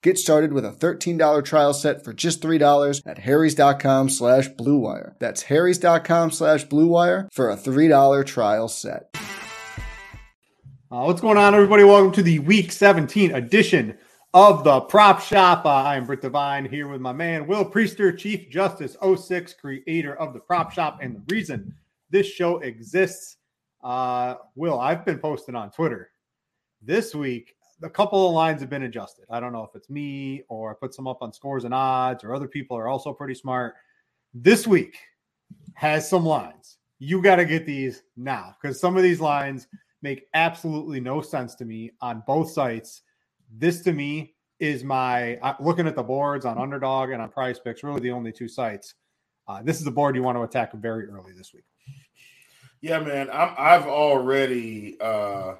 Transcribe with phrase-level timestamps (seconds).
[0.00, 5.18] Get started with a $13 trial set for just $3 at harrys.com slash bluewire.
[5.18, 9.16] That's harrys.com slash bluewire for a $3 trial set.
[10.90, 11.82] Uh, what's going on, everybody?
[11.82, 13.98] Welcome to the Week 17 edition
[14.32, 15.66] of the Prop Shop.
[15.66, 20.14] Uh, I am Brit Devine here with my man, Will Priester, Chief Justice 06, creator
[20.14, 21.74] of the Prop Shop, and the reason
[22.08, 23.38] this show exists.
[23.82, 26.10] Uh, Will, I've been posting on Twitter
[26.80, 29.24] this week a couple of lines have been adjusted.
[29.30, 32.24] I don't know if it's me or I put some up on scores and odds
[32.24, 33.74] or other people are also pretty smart.
[34.34, 34.98] This week
[35.74, 36.78] has some lines.
[36.98, 39.68] You got to get these now because some of these lines
[40.02, 43.02] make absolutely no sense to me on both sites.
[43.56, 48.00] This to me is my looking at the boards on Underdog and on PrizePicks, really
[48.00, 48.94] the only two sites.
[49.46, 51.64] Uh, this is the board you want to attack very early this week.
[52.80, 55.54] Yeah, man, I'm, I've already uh,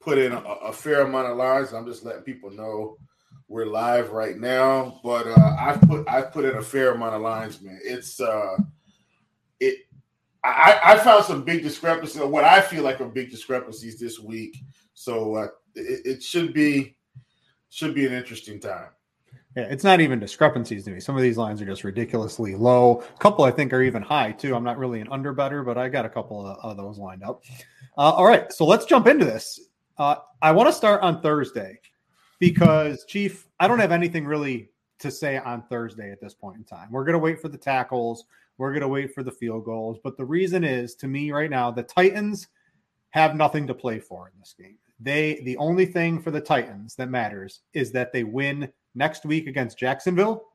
[0.00, 1.72] put in a, a, fair amount of lines.
[1.72, 2.96] I'm just letting people know
[3.48, 5.00] we're live right now.
[5.04, 7.78] But uh, I've put I've put in a fair amount of lines, man.
[7.84, 8.56] It's uh,
[9.60, 9.78] it.
[10.42, 12.22] I, I found some big discrepancies.
[12.22, 14.56] What I feel like are big discrepancies this week.
[14.94, 16.96] So uh, it, it should be
[17.68, 18.88] should be an interesting time.
[19.56, 21.00] Yeah, it's not even discrepancies to me.
[21.00, 23.02] Some of these lines are just ridiculously low.
[23.14, 24.54] A couple I think are even high too.
[24.54, 27.24] I'm not really an under better, but I got a couple of, of those lined
[27.24, 27.42] up.
[27.98, 29.60] Uh, all right, so let's jump into this.
[30.00, 31.78] Uh, I want to start on Thursday
[32.38, 36.64] because, Chief, I don't have anything really to say on Thursday at this point in
[36.64, 36.88] time.
[36.90, 38.24] We're going to wait for the tackles,
[38.56, 39.98] we're going to wait for the field goals.
[40.02, 42.48] But the reason is, to me, right now, the Titans
[43.10, 44.78] have nothing to play for in this game.
[45.00, 49.48] They the only thing for the Titans that matters is that they win next week
[49.48, 50.46] against Jacksonville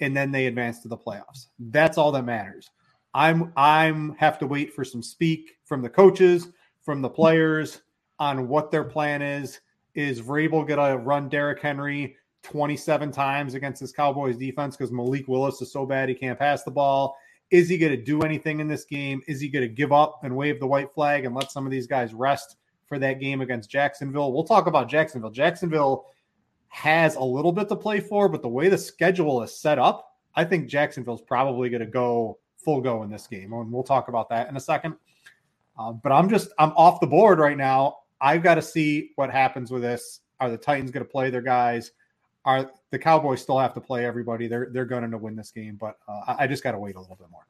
[0.00, 1.46] and then they advance to the playoffs.
[1.58, 2.68] That's all that matters.
[3.14, 6.48] I'm I'm have to wait for some speak from the coaches,
[6.82, 7.80] from the players,
[8.22, 9.60] on what their plan is.
[9.94, 15.60] Is Vrabel to run Derrick Henry 27 times against this Cowboys defense because Malik Willis
[15.60, 17.16] is so bad he can't pass the ball?
[17.50, 19.22] Is he to do anything in this game?
[19.26, 21.88] Is he to give up and wave the white flag and let some of these
[21.88, 22.56] guys rest
[22.86, 24.32] for that game against Jacksonville?
[24.32, 25.30] We'll talk about Jacksonville.
[25.30, 26.06] Jacksonville
[26.68, 30.14] has a little bit to play for, but the way the schedule is set up,
[30.36, 33.52] I think Jacksonville's probably going to go full go in this game.
[33.52, 34.94] And we'll talk about that in a second.
[35.76, 39.30] Uh, but I'm just, I'm off the board right now I've got to see what
[39.30, 40.20] happens with this.
[40.40, 41.90] Are the Titans going to play their guys?
[42.44, 44.46] Are the Cowboys still have to play everybody?
[44.46, 47.00] They're they're going to win this game, but uh, I just got to wait a
[47.00, 47.46] little bit more.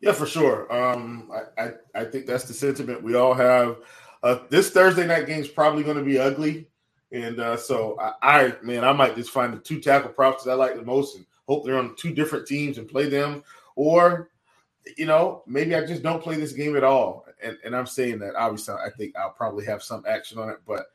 [0.00, 0.70] Yeah, for sure.
[0.72, 3.78] Um, I, I, I think that's the sentiment we all have.
[4.22, 6.66] Uh, this Thursday night game is probably going to be ugly,
[7.12, 10.52] and uh, so I, I, man, I might just find the two tackle props that
[10.52, 13.42] I like the most and hope they're on two different teams and play them,
[13.76, 14.30] or
[14.96, 17.26] you know, maybe I just don't play this game at all.
[17.42, 20.58] And, and I'm saying that obviously I think I'll probably have some action on it,
[20.66, 20.86] but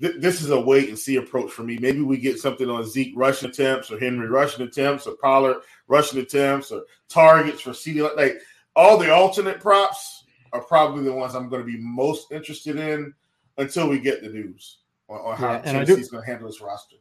[0.00, 1.78] th- this is a wait and see approach for me.
[1.78, 6.20] Maybe we get something on Zeke rushing attempts or Henry rushing attempts or Pollard rushing
[6.20, 8.16] attempts or targets for CeeDee.
[8.16, 8.38] Like
[8.76, 13.14] all the alternate props are probably the ones I'm going to be most interested in
[13.58, 14.78] until we get the news
[15.08, 16.96] on, on how yeah, Tennessee's going to handle this roster.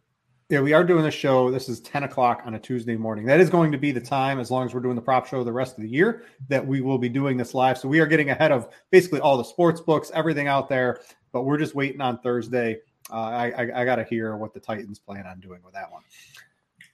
[0.50, 1.52] Yeah, we are doing a show.
[1.52, 3.24] This is 10 o'clock on a Tuesday morning.
[3.24, 5.44] That is going to be the time, as long as we're doing the prop show
[5.44, 7.78] the rest of the year, that we will be doing this live.
[7.78, 11.02] So we are getting ahead of basically all the sports books, everything out there.
[11.32, 12.80] But we're just waiting on Thursday.
[13.12, 15.92] Uh, I, I, I got to hear what the Titans plan on doing with that
[15.92, 16.02] one.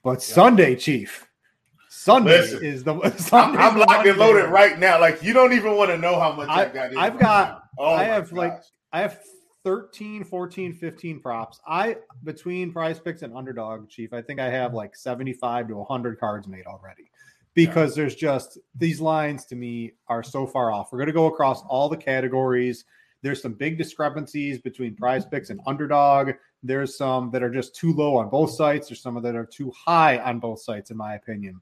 [0.04, 0.34] But yeah.
[0.34, 1.26] Sunday, Chief.
[1.88, 2.94] Sunday Listen, is the.
[3.32, 5.00] I'm, I'm locked and loaded right now.
[5.00, 6.96] Like you don't even want to know how much I, I got.
[6.98, 7.62] I've got.
[7.78, 8.36] Oh I have gosh.
[8.36, 8.62] like
[8.92, 9.18] I have
[9.66, 11.58] 13, 14, 15 props.
[11.66, 16.20] I between prize picks and underdog chief, I think I have like 75 to 100
[16.20, 17.10] cards made already
[17.54, 18.02] because yeah.
[18.04, 20.92] there's just these lines to me are so far off.
[20.92, 22.84] We're going to go across all the categories.
[23.22, 26.30] There's some big discrepancies between prize picks and underdog.
[26.62, 28.86] There's some that are just too low on both sites.
[28.86, 31.60] There's some that are too high on both sites, in my opinion.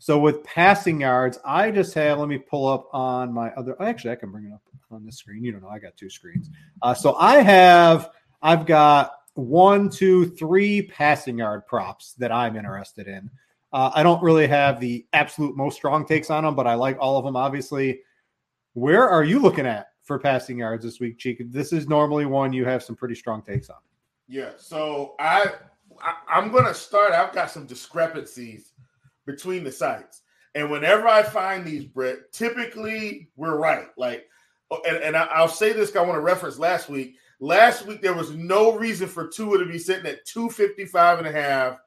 [0.00, 4.12] So with passing yards, I just have, let me pull up on my other, actually,
[4.12, 5.44] I can bring it up on this screen.
[5.44, 6.48] You don't know, I got two screens.
[6.80, 8.08] Uh, so I have,
[8.40, 13.30] I've got one, two, three passing yard props that I'm interested in.
[13.74, 16.96] Uh, I don't really have the absolute most strong takes on them, but I like
[16.98, 18.00] all of them, obviously.
[18.72, 21.42] Where are you looking at for passing yards this week, Cheek?
[21.52, 23.76] This is normally one you have some pretty strong takes on.
[24.28, 25.52] Yeah, so I,
[26.02, 27.12] I I'm going to start.
[27.12, 28.69] I've got some discrepancies
[29.26, 30.22] between the sites.
[30.54, 33.86] And whenever I find these, Brett, typically we're right.
[33.96, 34.26] Like,
[34.70, 37.16] oh, and, and I'll say this, I want to reference last week.
[37.40, 41.32] Last week, there was no reason for Tua to be sitting at 255 and a
[41.32, 41.78] half.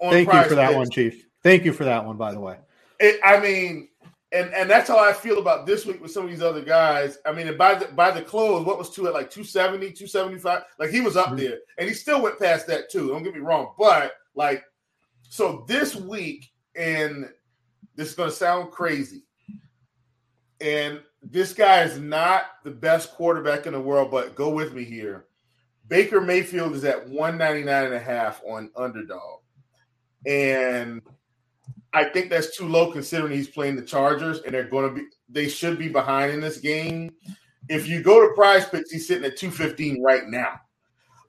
[0.00, 1.26] Thank you for that one, Chief.
[1.42, 2.58] Thank you for that one, by the way.
[3.00, 3.88] It, I mean,
[4.32, 7.18] and and that's how I feel about this week with some of these other guys.
[7.24, 10.62] I mean, by the by the close, what was Tua at like 270, 275?
[10.78, 11.36] Like he was up mm-hmm.
[11.36, 13.08] there, and he still went past that too.
[13.08, 14.64] Don't get me wrong, but like
[15.28, 17.28] so this week, and
[17.94, 19.24] this is going to sound crazy,
[20.60, 24.84] and this guy is not the best quarterback in the world, but go with me
[24.84, 25.26] here.
[25.88, 29.40] Baker Mayfield is at 199 and a half on underdog.
[30.26, 31.02] And
[31.92, 35.06] I think that's too low considering he's playing the Chargers and they're going to be
[35.28, 37.14] they should be behind in this game.
[37.68, 40.60] If you go to prize picks, he's sitting at 215 right now.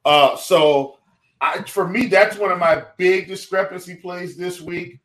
[0.06, 0.99] Uh, so
[1.42, 5.00] I, for me, that's one of my big discrepancy plays this week.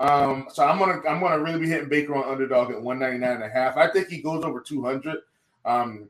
[0.00, 3.44] Um, so I'm gonna I'm gonna really be hitting Baker on underdog at 199 and
[3.44, 3.76] a half.
[3.76, 5.18] I think he goes over 200.
[5.64, 6.08] Um,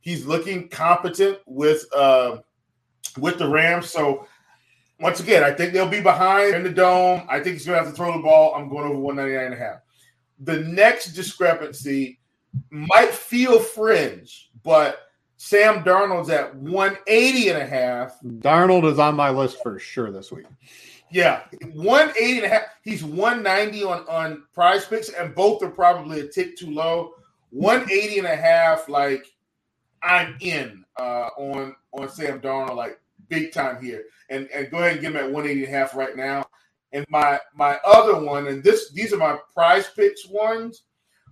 [0.00, 2.38] he's looking competent with uh,
[3.18, 3.90] with the Rams.
[3.90, 4.26] So
[5.00, 7.22] once again, I think they'll be behind in the dome.
[7.28, 8.54] I think he's gonna have to throw the ball.
[8.54, 9.80] I'm going over 199 and a half.
[10.38, 12.20] The next discrepancy
[12.70, 15.00] might feel fringe, but
[15.44, 18.16] Sam Darnold's at 180 and a half.
[18.22, 20.46] Darnold is on my list for sure this week.
[21.10, 21.42] Yeah,
[21.72, 22.62] 180 and a half.
[22.84, 27.14] He's 190 on, on prize picks, and both are probably a tick too low.
[27.50, 29.26] 180 and a half, like
[30.00, 34.04] I'm in uh, on on Sam Darnold, like big time here.
[34.30, 36.46] And and go ahead and get him at 180 and a half right now.
[36.92, 40.84] And my my other one, and this these are my prize picks ones.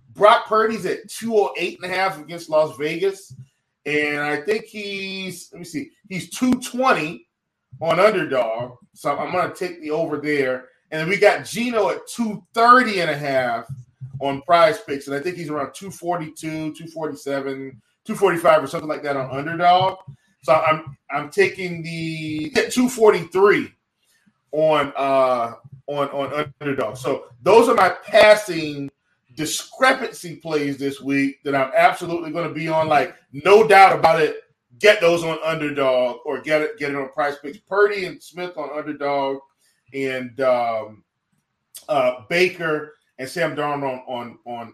[0.09, 3.33] Brock Purdy's at 208 and a half against Las Vegas
[3.85, 7.27] and I think he's let me see, he's 220
[7.81, 8.77] on underdog.
[8.93, 10.65] So I'm gonna take the over there.
[10.91, 13.65] And then we got Geno at 230 and a half
[14.19, 15.07] on prize picks.
[15.07, 16.35] And I think he's around 242,
[16.73, 19.97] 247, 245 or something like that on underdog.
[20.43, 23.71] So I'm I'm taking the 243
[24.51, 25.53] on uh
[25.87, 26.97] on on underdog.
[26.97, 28.89] So those are my passing
[29.35, 32.87] discrepancy plays this week that I'm absolutely going to be on.
[32.87, 34.43] Like, no doubt about it.
[34.79, 37.59] Get those on underdog or get it get it on prize picks.
[37.59, 39.37] Purdy and Smith on underdog
[39.93, 41.03] and um,
[41.87, 44.73] uh, Baker and Sam Darnold on on on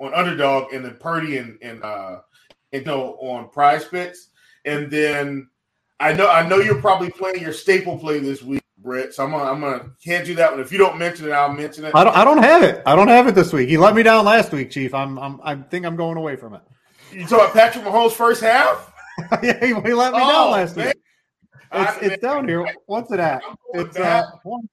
[0.00, 2.20] on underdog and then Purdy and and uh
[2.72, 4.30] and you know on prize picks.
[4.64, 5.48] And then
[6.00, 9.12] I know I know you're probably playing your staple play this week Brett.
[9.12, 10.60] So I'm gonna I'm gonna can't do that one.
[10.60, 11.94] If you don't mention it, I'll mention it.
[11.94, 12.82] I don't I don't have it.
[12.86, 13.68] I don't have it this week.
[13.68, 14.94] He let me down last week, Chief.
[14.94, 16.62] I'm I'm I think I'm going away from it.
[17.12, 18.92] You talking about Patrick Mahomes first half?
[19.42, 20.86] yeah, he, he, let me oh, down last man.
[20.86, 20.96] week.
[21.72, 22.66] It's, I, it's down here.
[22.86, 23.42] What's it at?
[23.74, 24.24] It's back.
[24.24, 24.68] at one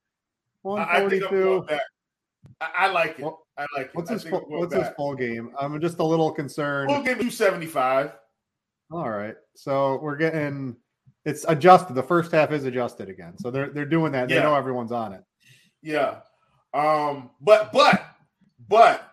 [0.61, 1.65] one forty two.
[2.61, 3.25] I, I, like it.
[3.57, 3.89] I like it.
[3.93, 4.85] What's his full, What's back.
[4.85, 5.51] his full game?
[5.59, 6.91] I'm just a little concerned.
[6.91, 8.13] Full game two seventy five.
[8.91, 10.75] All right, so we're getting
[11.25, 11.93] it's adjusted.
[11.93, 14.29] The first half is adjusted again, so they're they're doing that.
[14.29, 14.37] Yeah.
[14.37, 15.23] They know everyone's on it.
[15.81, 16.19] Yeah.
[16.73, 18.05] Um, but but
[18.67, 19.09] but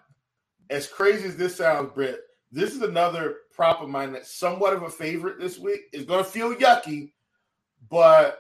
[0.71, 4.83] as crazy as this sounds, Brit, this is another prop of mine that's somewhat of
[4.83, 5.81] a favorite this week.
[5.93, 7.13] It's gonna feel yucky,
[7.89, 8.39] but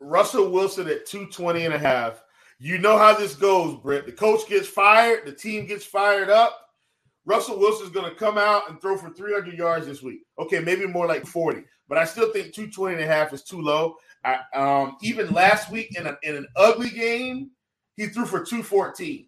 [0.00, 2.22] Russell Wilson at 220 and a half.
[2.58, 4.06] You know how this goes, Brit.
[4.06, 6.58] The coach gets fired, the team gets fired up.
[7.26, 10.20] Russell Wilson's going to come out and throw for 300 yards this week.
[10.38, 13.60] Okay, maybe more like 40, but I still think 220 and a half is too
[13.60, 13.96] low.
[14.24, 17.50] I, um, even last week in, a, in an ugly game,
[17.96, 19.26] he threw for 214.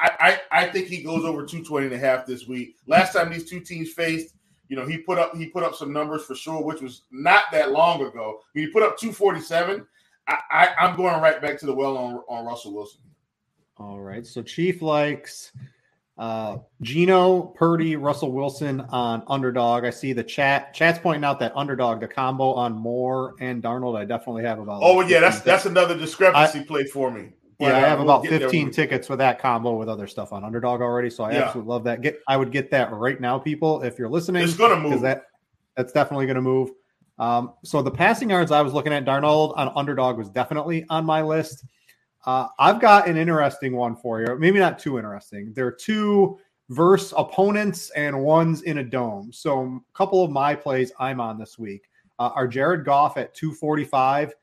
[0.00, 0.10] I,
[0.50, 2.76] I, I think he goes over 220 and a half this week.
[2.86, 4.34] Last time these two teams faced,
[4.68, 7.44] you know, he put up he put up some numbers for sure, which was not
[7.52, 8.40] that long ago.
[8.54, 9.86] He put up 247,
[10.26, 13.00] I, I'm going right back to the well on, on Russell Wilson.
[13.76, 14.26] All right.
[14.26, 15.52] So Chief likes
[16.20, 19.86] uh, Geno, Purdy, Russell Wilson on underdog.
[19.86, 20.74] I see the chat.
[20.74, 23.98] Chat's pointing out that underdog, the combo on Moore and Darnold.
[23.98, 24.82] I definitely have about.
[24.84, 27.30] Oh yeah, that's that's another discrepancy I, play for me.
[27.58, 30.82] Yeah, I have about we'll 15 tickets with that combo with other stuff on underdog
[30.82, 31.08] already.
[31.08, 31.44] So I yeah.
[31.44, 32.02] absolutely love that.
[32.02, 33.80] Get I would get that right now, people.
[33.82, 35.00] If you're listening, it's gonna move.
[35.00, 35.22] That
[35.74, 36.70] that's definitely gonna move.
[37.18, 41.06] Um, so the passing yards I was looking at, Darnold on underdog was definitely on
[41.06, 41.64] my list.
[42.26, 44.38] Uh, I've got an interesting one for you.
[44.38, 45.52] Maybe not too interesting.
[45.54, 49.32] There are two verse opponents and ones in a dome.
[49.32, 53.34] So a couple of my plays I'm on this week uh, are Jared Goff at
[53.34, 54.34] 245.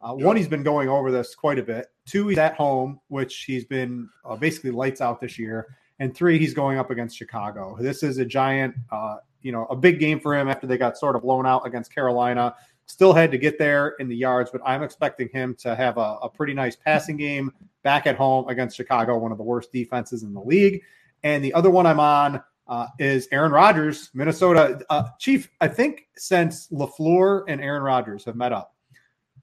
[0.00, 1.86] Uh, one, he's been going over this quite a bit.
[2.06, 5.76] Two, he's at home, which he's been uh, basically lights out this year.
[5.98, 7.76] And three, he's going up against Chicago.
[7.80, 10.98] This is a giant, uh, you know, a big game for him after they got
[10.98, 12.54] sort of blown out against Carolina.
[12.86, 16.18] Still had to get there in the yards, but I'm expecting him to have a,
[16.22, 20.22] a pretty nice passing game back at home against Chicago, one of the worst defenses
[20.22, 20.82] in the league.
[21.22, 24.80] And the other one I'm on uh, is Aaron Rodgers, Minnesota.
[24.90, 28.74] Uh, Chief, I think since LaFleur and Aaron Rodgers have met up,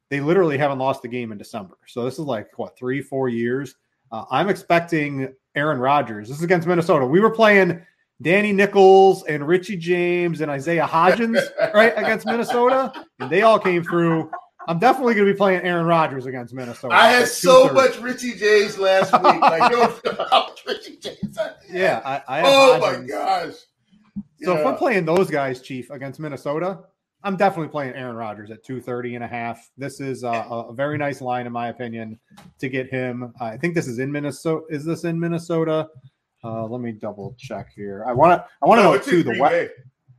[0.09, 1.77] they literally haven't lost a game in December.
[1.85, 3.75] So this is like, what, three, four years?
[4.11, 6.27] Uh, I'm expecting Aaron Rodgers.
[6.27, 7.05] This is against Minnesota.
[7.05, 7.81] We were playing
[8.21, 11.41] Danny Nichols and Richie James and Isaiah Hodgins,
[11.73, 14.29] right, against Minnesota, and they all came through.
[14.67, 16.93] I'm definitely going to be playing Aaron Rodgers against Minnesota.
[16.93, 19.41] I had so much Richie James last week.
[19.41, 21.37] Like, yo, Richie James.
[21.71, 23.01] Yeah, I, I oh Hodgins.
[23.01, 23.53] my gosh.
[24.41, 24.59] So yeah.
[24.59, 26.79] if I'm playing those guys, Chief, against Minnesota,
[27.23, 29.69] I'm definitely playing Aaron Rodgers at 230 and a half.
[29.77, 32.19] This is a, a very nice line, in my opinion,
[32.59, 33.33] to get him.
[33.41, 34.65] I think this is in Minnesota.
[34.69, 35.87] Is this in Minnesota?
[36.43, 38.03] Uh, let me double check here.
[38.07, 38.47] I want to.
[38.61, 39.71] I want to no, know too the weather.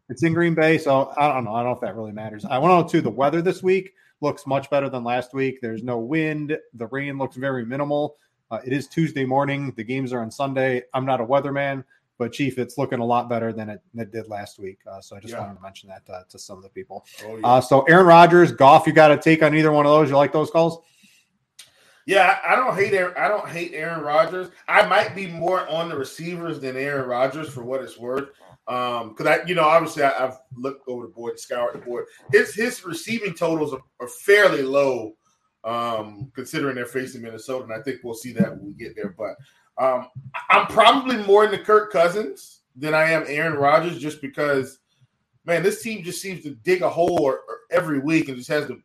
[0.09, 1.55] It's in Green Bay, so I don't know.
[1.55, 2.45] I don't know if that really matters.
[2.45, 5.61] I want to know too the weather this week looks much better than last week.
[5.63, 6.57] There's no wind.
[6.75, 8.17] The rain looks very minimal.
[8.51, 9.73] Uh, it is Tuesday morning.
[9.77, 10.83] The games are on Sunday.
[10.93, 11.85] I'm not a weatherman,
[12.19, 14.79] but Chief, it's looking a lot better than it, it did last week.
[14.91, 15.41] Uh, so I just yeah.
[15.41, 17.07] wanted to mention that uh, to some of the people.
[17.25, 17.47] Oh, yeah.
[17.47, 20.11] Uh, so Aaron Rodgers, Goff, you got a take on either one of those?
[20.11, 20.83] You like those calls?
[22.11, 24.49] Yeah, I don't hate Aaron, I don't hate Aaron Rodgers.
[24.67, 28.31] I might be more on the receivers than Aaron Rodgers for what it's worth.
[28.67, 32.07] Um, because I, you know, obviously I, have looked over the board, scoured the board.
[32.33, 35.13] His his receiving totals are, are, fairly low,
[35.63, 39.15] um, considering they're facing Minnesota, and I think we'll see that when we get there.
[39.17, 39.37] But
[39.79, 40.09] um,
[40.49, 44.81] I'm probably more into Kirk Cousins than I am Aaron Rodgers, just because,
[45.45, 48.51] man, this team just seems to dig a hole or, or every week and just
[48.51, 48.83] has to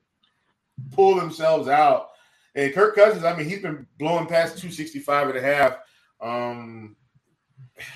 [0.91, 2.09] pull themselves out.
[2.55, 5.77] And Kirk Cousins, I mean, he's been blowing past 265 and a half.
[6.21, 6.95] Um,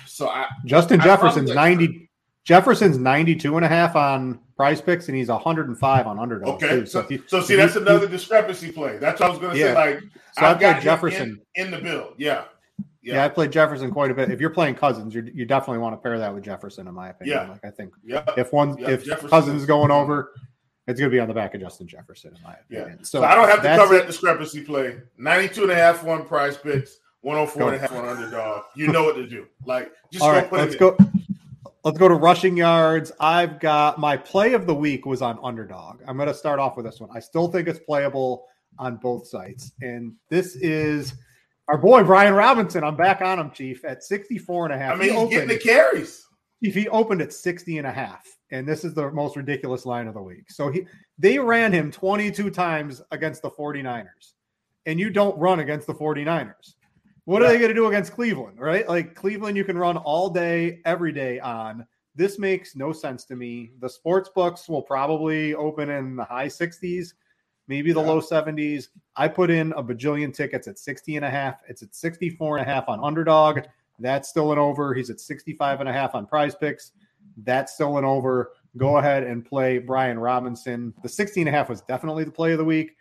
[0.06, 2.10] so I Justin Jefferson's 90
[2.44, 6.62] Jefferson's 92 and a half on prize picks and he's 105 on underdog.
[6.62, 6.80] Okay.
[6.80, 6.86] Too.
[6.86, 8.98] So, so, you, so see, that's he, another discrepancy play.
[8.98, 9.74] That's what I was going to yeah.
[9.74, 9.74] say.
[9.74, 10.00] Like,
[10.38, 12.14] so I've got Jefferson in, in, the bill.
[12.18, 12.44] Yeah.
[13.02, 13.14] yeah.
[13.14, 13.24] yeah.
[13.24, 14.30] I played Jefferson quite a bit.
[14.30, 17.10] If you're playing Cousins, you you definitely want to pair that with Jefferson, in my
[17.10, 17.38] opinion.
[17.38, 17.50] Yeah.
[17.50, 18.24] Like I think yeah.
[18.36, 18.90] if one yeah.
[18.90, 20.32] if Jefferson Cousins is going over,
[20.86, 22.98] it's going to be on the back of Justin Jefferson, in my opinion.
[22.98, 23.04] Yeah.
[23.04, 24.98] So, so I don't have to cover that discrepancy play.
[25.18, 27.68] 92 and a half one prize picks, 104 go.
[27.68, 28.64] and a half on underdog.
[28.74, 29.46] You know what to do.
[29.64, 30.96] Like, just All right, let's go.
[31.82, 33.10] Let's go to rushing yards.
[33.20, 36.02] I've got my play of the week was on underdog.
[36.06, 37.08] I'm going to start off with this one.
[37.14, 38.44] I still think it's playable
[38.78, 39.72] on both sites.
[39.80, 41.14] And this is
[41.68, 42.84] our boy Brian Robinson.
[42.84, 44.92] I'm back on him, Chief, at 64 and a half.
[44.92, 46.26] I mean, he he's opened, getting the carries.
[46.60, 50.06] If he opened at 60 and a half and this is the most ridiculous line
[50.06, 50.50] of the week.
[50.50, 50.86] So he
[51.18, 54.34] they ran him 22 times against the 49ers.
[54.86, 56.74] And you don't run against the 49ers.
[57.24, 57.48] What yeah.
[57.48, 58.88] are they going to do against Cleveland, right?
[58.88, 61.86] Like Cleveland you can run all day every day on.
[62.16, 63.72] This makes no sense to me.
[63.80, 67.12] The sports books will probably open in the high 60s,
[67.68, 68.06] maybe the yeah.
[68.06, 68.88] low 70s.
[69.16, 71.60] I put in a bajillion tickets at 60 and a half.
[71.68, 73.60] It's at 64 and a half on underdog.
[74.00, 74.94] That's still an over.
[74.94, 76.92] He's at 65 and a half on prize picks.
[77.44, 78.52] That's still an over.
[78.76, 80.94] Go ahead and play Brian Robinson.
[81.02, 82.96] The 16 and a half was definitely the play of the week.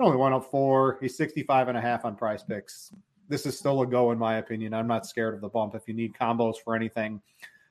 [0.00, 0.98] only went up four.
[1.00, 2.92] He's 65 and a half on prize picks.
[3.28, 4.74] This is still a go, in my opinion.
[4.74, 5.74] I'm not scared of the bump.
[5.74, 7.20] If you need combos for anything,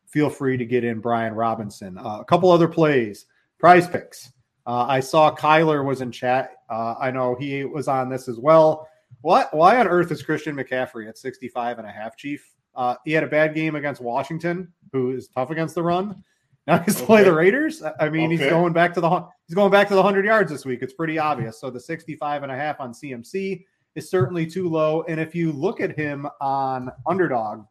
[0.08, 1.98] feel free to get in Brian Robinson.
[1.98, 3.26] Uh, a couple other plays,
[3.60, 4.32] prize picks.
[4.66, 6.52] Uh, I saw Kyler was in chat.
[6.70, 8.88] Uh, I know he was on this as well.
[9.22, 9.54] What?
[9.54, 12.54] Why on earth is Christian McCaffrey at 65 and a half, Chief?
[12.76, 16.24] Uh, he had a bad game against Washington, who is tough against the run.
[16.68, 17.06] Now he's okay.
[17.08, 17.82] play the Raiders.
[18.00, 18.44] I mean, okay.
[18.44, 19.10] he's going back to the
[19.48, 20.84] he's going back to the 100 yards this week.
[20.84, 21.60] It's pretty obvious.
[21.60, 25.04] So the 65 and a half on CMC is certainly too low.
[25.08, 27.66] And if you look at him on underdog,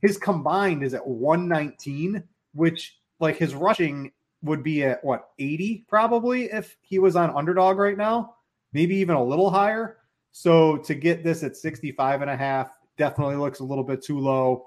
[0.00, 4.10] his combined is at 119, which like his rushing
[4.42, 8.34] would be at what 80 probably if he was on underdog right now,
[8.72, 9.98] maybe even a little higher.
[10.32, 14.18] So to get this at 65 and a half definitely looks a little bit too
[14.18, 14.66] low.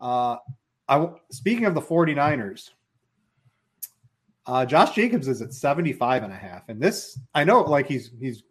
[0.00, 0.36] Uh,
[0.92, 2.70] I speaking of the 49ers,
[4.46, 6.68] uh, Josh Jacobs is at 75 and a half.
[6.68, 8.42] And this, I know like he's, he's,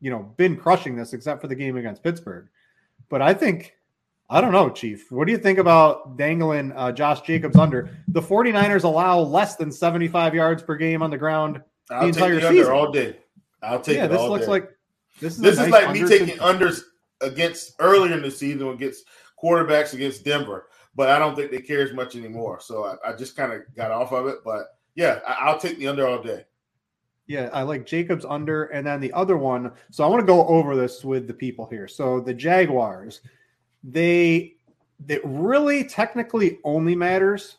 [0.00, 2.48] you know, been crushing this except for the game against Pittsburgh.
[3.08, 3.74] But I think,
[4.30, 5.10] I don't know, Chief.
[5.10, 7.90] What do you think about dangling uh, Josh Jacobs under?
[8.08, 12.40] The 49ers allow less than 75 yards per game on the ground I'll the entire
[12.40, 12.72] the season.
[12.72, 13.18] all day.
[13.62, 14.50] I'll take yeah, this looks day.
[14.50, 14.70] like
[15.20, 16.80] this is, this is nice like me taking unders
[17.20, 19.04] against earlier in the season against
[19.42, 22.60] quarterbacks against Denver, but I don't think they care as much anymore.
[22.60, 24.38] So I, I just kind of got off of it.
[24.44, 26.44] But yeah, I, will take the under all day.
[27.26, 29.72] Yeah, I like Jacobs under, and then the other one.
[29.90, 31.88] So I want to go over this with the people here.
[31.88, 33.20] So the Jaguars,
[33.82, 34.56] they
[35.08, 37.58] it really technically only matters,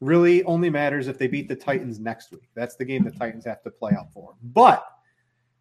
[0.00, 2.48] really only matters if they beat the Titans next week.
[2.54, 4.34] That's the game the Titans have to play out for.
[4.42, 4.84] But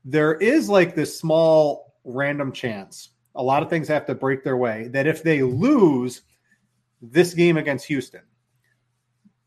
[0.03, 3.09] there is like this small random chance.
[3.35, 6.23] A lot of things have to break their way that if they lose
[7.01, 8.22] this game against Houston,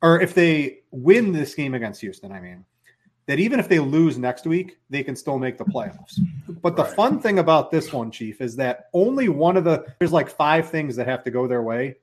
[0.02, 2.64] or if they win this game against Houston, I mean,
[3.26, 6.18] that even if they lose next week, they can still make the playoffs.
[6.62, 6.94] But the right.
[6.94, 10.70] fun thing about this one, Chief, is that only one of the there's like five
[10.70, 11.96] things that have to go their way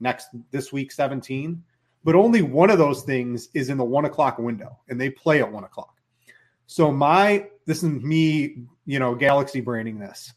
[0.00, 1.62] next this week 17,
[2.04, 5.40] but only one of those things is in the one o'clock window, and they play
[5.40, 5.94] at one o'clock.
[6.66, 10.32] So my this is me, you know, galaxy braining this.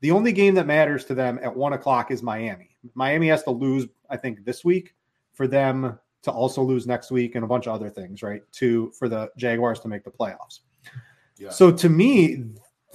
[0.00, 2.76] The only game that matters to them at one o'clock is Miami.
[2.94, 4.94] Miami has to lose, I think, this week
[5.32, 8.42] for them to also lose next week and a bunch of other things, right?
[8.52, 10.60] To for the Jaguars to make the playoffs.
[11.38, 11.50] Yeah.
[11.50, 12.44] So to me,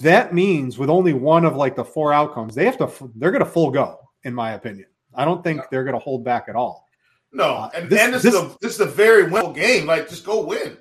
[0.00, 3.44] that means with only one of like the four outcomes, they have to they're going
[3.44, 4.86] to full go, in my opinion.
[5.14, 5.66] I don't think yeah.
[5.70, 6.86] they're going to hold back at all.
[7.32, 9.86] No, uh, and, this, and this, this, is a, this is a very winnable game.
[9.86, 10.76] Like, just go win.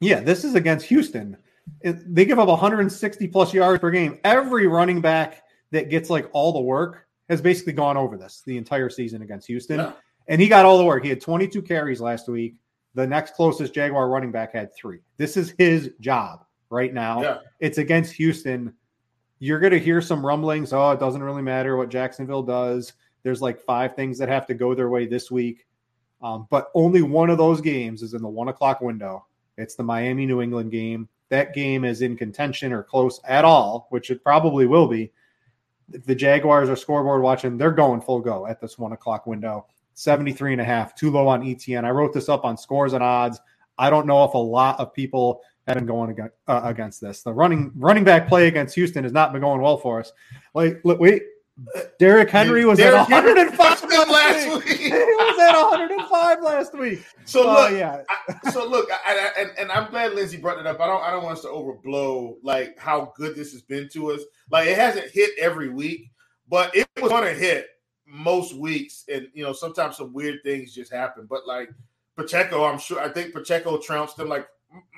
[0.00, 1.36] Yeah, this is against Houston.
[1.80, 4.18] It, they give up 160 plus yards per game.
[4.24, 8.56] Every running back that gets like all the work has basically gone over this the
[8.56, 9.80] entire season against Houston.
[9.80, 9.92] Yeah.
[10.28, 11.02] And he got all the work.
[11.02, 12.56] He had 22 carries last week.
[12.94, 15.00] The next closest Jaguar running back had three.
[15.18, 17.22] This is his job right now.
[17.22, 17.38] Yeah.
[17.60, 18.72] It's against Houston.
[19.38, 20.72] You're going to hear some rumblings.
[20.72, 22.94] Oh, it doesn't really matter what Jacksonville does.
[23.22, 25.66] There's like five things that have to go their way this week.
[26.22, 29.26] Um, but only one of those games is in the one o'clock window.
[29.58, 31.08] It's the Miami New England game.
[31.28, 35.12] That game is in contention or close at all, which it probably will be.
[35.92, 39.66] If the Jaguars are scoreboard watching, they're going full go at this one o'clock window.
[39.94, 41.84] 73 and a half, too low on Etienne.
[41.84, 43.40] I wrote this up on scores and odds.
[43.78, 47.22] I don't know if a lot of people have been going against, uh, against this.
[47.22, 50.12] The running running back play against Houston has not been going well for us.
[50.54, 51.22] Like, wait,
[51.98, 54.78] Derrick Henry was Derrick at 105 last week.
[54.78, 57.02] he was at 105 last week.
[57.24, 58.02] So uh, look, yeah.
[58.10, 60.80] I, so look, I, I, and, and I'm glad Lindsay brought it up.
[60.80, 64.12] I don't, I don't want us to overblow like how good this has been to
[64.12, 64.20] us.
[64.50, 66.10] Like it hasn't hit every week,
[66.48, 67.68] but it was going to hit
[68.06, 71.26] most weeks, and you know sometimes some weird things just happen.
[71.28, 71.70] But like
[72.16, 74.28] Pacheco, I'm sure I think Pacheco trounced them.
[74.28, 74.46] Like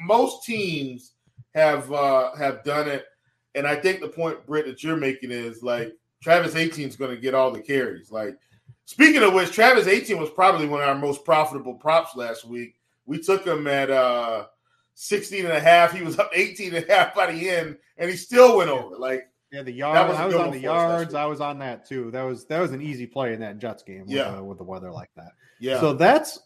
[0.00, 1.12] most teams
[1.54, 3.06] have uh have done it,
[3.54, 7.14] and I think the point Brit that you're making is like Travis Etienne is going
[7.14, 8.10] to get all the carries.
[8.10, 8.38] Like
[8.84, 12.74] speaking of which, Travis Etienne was probably one of our most profitable props last week.
[13.06, 14.46] We took him at uh
[14.94, 15.92] 16 and a half.
[15.92, 18.96] He was up 18 and a half by the end, and he still went over.
[18.96, 20.18] Like yeah, the yards.
[20.18, 21.14] I was on the yards.
[21.14, 22.10] I was on that too.
[22.10, 24.02] That was that was an easy play in that Jets game.
[24.02, 25.32] With, yeah, uh, with the weather like that.
[25.60, 25.80] Yeah.
[25.80, 26.38] So that's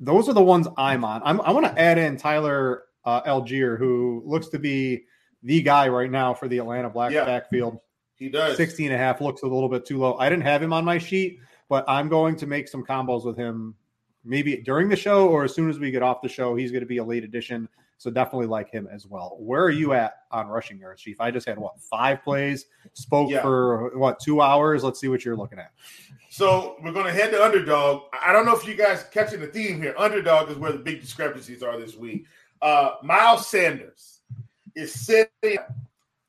[0.00, 1.22] those are the ones I'm on.
[1.24, 5.04] I'm, i want to add in Tyler uh, Allgeier, who looks to be
[5.42, 7.24] the guy right now for the Atlanta Black yeah.
[7.24, 7.78] backfield.
[8.20, 8.58] He does.
[8.58, 10.16] 16 and a half looks a little bit too low.
[10.18, 13.36] I didn't have him on my sheet, but I'm going to make some combos with
[13.36, 13.74] him
[14.24, 16.54] maybe during the show or as soon as we get off the show.
[16.54, 17.66] He's going to be a late addition.
[17.96, 19.36] So definitely like him as well.
[19.38, 21.18] Where are you at on rushing yards, Chief?
[21.18, 23.42] I just had what five plays, spoke yeah.
[23.42, 24.84] for what two hours.
[24.84, 25.72] Let's see what you're looking at.
[26.28, 28.02] So we're going to head to underdog.
[28.22, 29.94] I don't know if you guys catching the theme here.
[29.98, 32.24] Underdog is where the big discrepancies are this week.
[32.60, 34.20] Uh, Miles Sanders
[34.74, 35.58] is sitting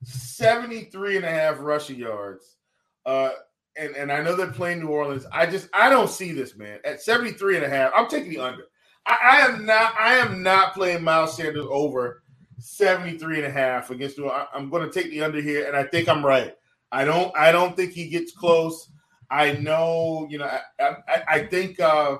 [0.03, 2.57] 73 and a half rushing yards.
[3.05, 3.31] Uh,
[3.77, 5.25] and, and I know they're playing New Orleans.
[5.31, 6.79] I just I don't see this, man.
[6.83, 8.63] At 73 and a half, I'm taking the under.
[9.05, 12.23] I, I am not I am not playing Miles Sanders over
[12.59, 14.49] 73 and a half against New Orleans.
[14.53, 16.55] I'm going to take the under here, and I think I'm right.
[16.91, 18.91] I don't I don't think he gets close.
[19.29, 20.59] I know, you know, I,
[21.07, 22.17] I, I think uh,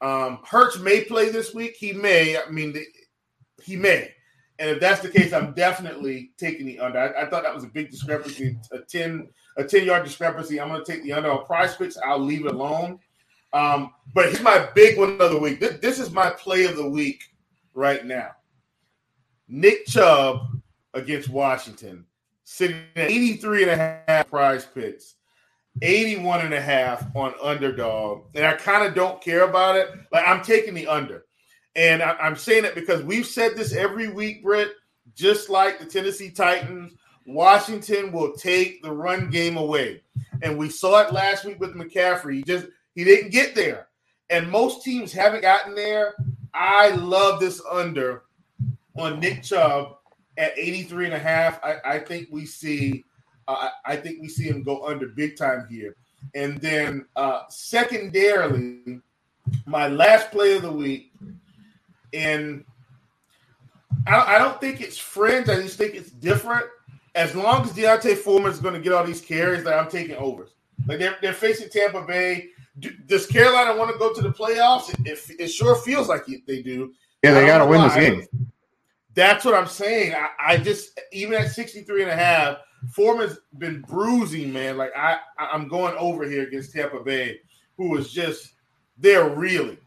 [0.00, 1.76] um, Hurts may play this week.
[1.76, 2.38] He may.
[2.38, 2.76] I mean,
[3.64, 4.12] he may.
[4.60, 6.98] And if that's the case, I'm definitely taking the under.
[6.98, 10.60] I, I thought that was a big discrepancy, a 10 a 10 yard discrepancy.
[10.60, 11.96] I'm going to take the under on PrizePicks.
[12.06, 13.00] I'll leave it alone.
[13.54, 15.60] Um, but here's my big one of the week.
[15.60, 17.22] This, this is my play of the week
[17.72, 18.32] right now.
[19.48, 20.60] Nick Chubb
[20.92, 22.04] against Washington,
[22.44, 25.14] sitting at 83 and a half PrizePicks,
[25.80, 28.26] 81 and a half on underdog.
[28.34, 29.90] And I kind of don't care about it.
[30.12, 31.24] Like I'm taking the under.
[31.76, 34.70] And I, am saying it because we've said this every week, Brett,
[35.14, 36.94] just like the Tennessee Titans,
[37.26, 40.02] Washington will take the run game away.
[40.42, 42.36] And we saw it last week with McCaffrey.
[42.36, 43.88] He just he didn't get there.
[44.30, 46.14] And most teams haven't gotten there.
[46.54, 48.24] I love this under
[48.96, 49.96] on Nick Chubb
[50.36, 51.60] at 83 and a half.
[51.62, 53.04] I, I think we see
[53.46, 55.96] uh, I think we see him go under big time here.
[56.34, 59.00] And then uh secondarily,
[59.66, 61.12] my last play of the week,
[62.12, 62.64] and
[64.06, 65.48] I, I don't think it's friends.
[65.48, 66.66] I just think it's different
[67.14, 70.16] as long as D'Onta Foreman is going to get all these carries, that I'm taking
[70.16, 70.50] overs.
[70.86, 72.48] Like they're, they're facing Tampa Bay.
[72.78, 74.90] Do, does Carolina want to go to the playoffs?
[74.90, 76.94] It, it, it sure feels like they do.
[77.22, 78.26] Yeah, they got to win this game.
[79.14, 80.14] That's what I'm saying.
[80.14, 82.58] I, I, just even at 63 and a half,
[82.92, 84.78] Foreman's been bruising, man.
[84.78, 87.40] Like I, I'm going over here against Tampa Bay,
[87.76, 88.52] who is just
[88.96, 89.78] they're reeling.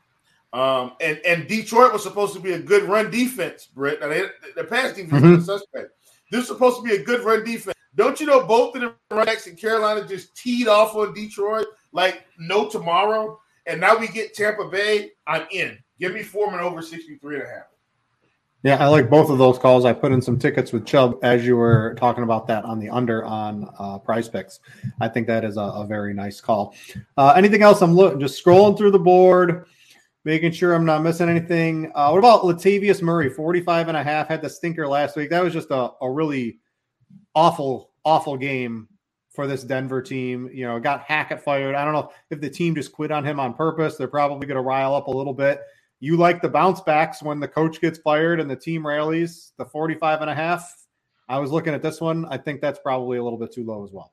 [0.54, 4.00] Um, and and Detroit was supposed to be a good run defense, Brett.
[4.00, 5.36] Now they, the pass defense mm-hmm.
[5.36, 5.90] is suspect.
[6.32, 7.76] This is supposed to be a good run defense.
[7.96, 11.66] Don't you know both of the running backs in Carolina just teed off on Detroit
[11.92, 13.40] like no tomorrow?
[13.66, 15.12] And now we get Tampa Bay.
[15.26, 15.78] I'm in.
[16.00, 17.64] Give me Foreman over 63 and a half.
[18.64, 19.84] Yeah, I like both of those calls.
[19.86, 22.90] I put in some tickets with Chubb as you were talking about that on the
[22.90, 24.60] under on uh, PrizePicks.
[25.02, 26.74] I think that is a, a very nice call.
[27.18, 27.82] Uh, anything else?
[27.82, 29.66] I'm looking, just scrolling through the board
[30.26, 31.92] making sure I'm not missing anything.
[31.96, 35.30] Uh, what about Latavius Murray, 45 and a half, had the stinker last week.
[35.30, 36.60] That was just a, a really
[37.36, 38.88] awful, awful game
[39.32, 40.50] for this Denver team.
[40.54, 41.76] You know, got Hackett fired.
[41.76, 43.98] I don't know if the team just quit on him on purpose.
[43.98, 45.62] They're probably going to rile up a little bit.
[46.00, 49.66] You like the bounce backs when the coach gets fired and the team rallies, the
[49.66, 50.86] 45 and a half.
[51.30, 52.26] I was looking at this one.
[52.26, 54.13] I think that's probably a little bit too low as well.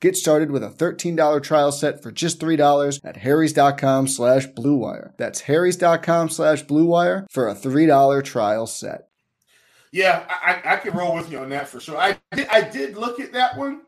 [0.00, 5.16] Get started with a $13 trial set for just $3 at harrys.com slash bluewire.
[5.16, 9.08] That's harrys.com slash bluewire for a $3 trial set.
[9.92, 11.96] Yeah, I, I can roll with you on that for sure.
[11.96, 13.82] I did, I did look at that one.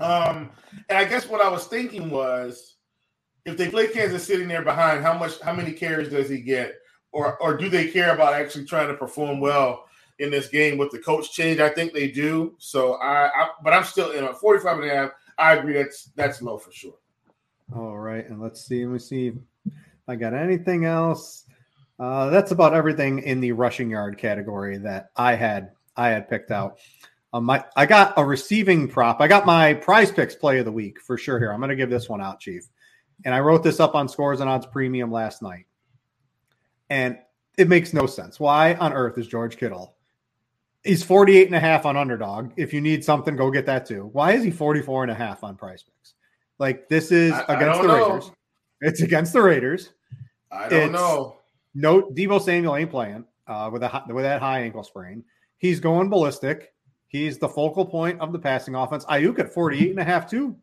[0.00, 0.50] Um,
[0.88, 2.74] and I guess what I was thinking was
[3.44, 6.74] if they play Kansas City there behind, how much how many carries does he get?
[7.12, 9.84] Or or do they care about actually trying to perform well
[10.18, 11.60] in this game with the coach change?
[11.60, 12.54] I think they do.
[12.58, 15.10] So I, I but I'm still in a 45 and a half.
[15.38, 16.94] I agree that's that's low for sure.
[17.74, 18.84] All right, and let's see.
[18.84, 19.72] Let me see if
[20.06, 21.44] I got anything else.
[21.98, 26.50] Uh, that's about everything in the rushing yard category that I had I had picked
[26.50, 26.78] out.
[27.32, 29.20] Um, I got a receiving prop.
[29.20, 31.52] I got my prize picks play of the week for sure here.
[31.52, 32.62] I'm going to give this one out, Chief.
[33.24, 35.66] And I wrote this up on Scores and Odds Premium last night.
[36.90, 37.18] And
[37.58, 38.38] it makes no sense.
[38.38, 39.93] Why on earth is George Kittle?
[40.84, 42.52] He's 48 and a half on underdog.
[42.56, 44.10] If you need something, go get that too.
[44.12, 46.14] Why is he 44 and a half on prize picks?
[46.58, 48.08] Like this is I- I against don't the know.
[48.10, 48.30] Raiders.
[48.82, 49.90] It's against the Raiders.
[50.52, 51.36] I don't It's- know.
[51.74, 55.24] No, Deebo Samuel ain't playing uh, with a with that high ankle sprain.
[55.58, 56.72] He's going ballistic.
[57.08, 59.04] He's the focal point of the passing offense.
[59.06, 60.56] Aiyuk at 48 and a half too.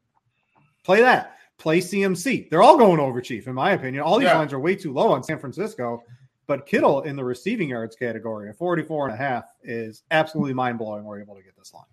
[0.86, 1.38] Play that.
[1.58, 2.50] Play CMC.
[2.50, 4.04] They're all going over, Chief, in my opinion.
[4.04, 4.38] All these Yeah.
[4.38, 6.04] lines are way too low on San Francisco.
[6.48, 10.78] But Kittle in the receiving yards category at 44 and a half is absolutely mind
[10.78, 11.04] blowing.
[11.04, 11.86] We're able to get this line.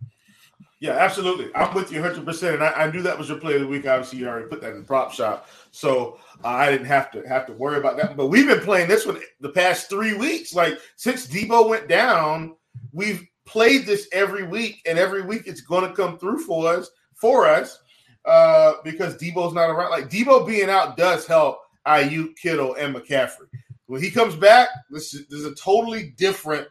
[0.81, 1.51] Yeah, absolutely.
[1.57, 2.55] I'm with you 100%.
[2.55, 3.87] And I, I knew that was your play of the week.
[3.87, 5.49] Obviously, you already put that in prop shop.
[5.73, 8.17] So uh, I didn't have to have to worry about that.
[8.17, 10.55] But we've been playing this one the past three weeks.
[10.55, 12.55] Like since Deebo went down,
[12.93, 14.81] we've played this every week.
[14.87, 17.81] And every week it's going to come through for us, for us,
[18.25, 19.91] uh, because Deebo's not around.
[19.91, 21.59] Like Deebo being out does help
[21.89, 23.49] Aiyuk, Kittle, and McCaffrey.
[23.88, 26.68] When he comes back, this is, this is a totally different,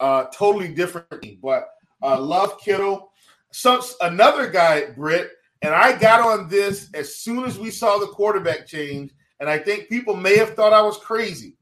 [0.00, 1.38] uh, totally different team.
[1.42, 1.68] But
[2.02, 3.12] uh, love Kittle
[3.52, 8.06] some another guy, Brit, and I got on this as soon as we saw the
[8.06, 11.56] quarterback change, and I think people may have thought I was crazy.